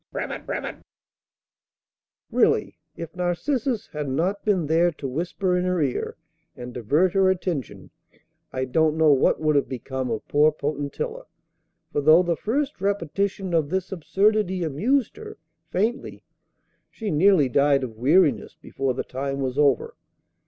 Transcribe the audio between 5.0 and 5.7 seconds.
whisper in